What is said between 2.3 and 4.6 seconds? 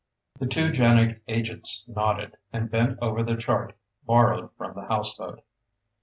and bent over the chart borrowed